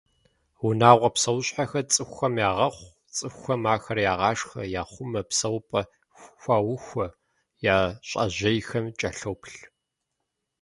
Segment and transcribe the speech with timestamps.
[0.65, 5.81] Унагъуэ псэущхьэхэр цӏыхухэм ягъэхъу, цӏыхухэм ахэр ягъашхэ, яхъумэ, псэупӏэ
[6.41, 7.07] хуаухуэ,
[7.73, 7.77] я
[8.07, 9.55] щӏэжьейхэм кӏэлъоплъ.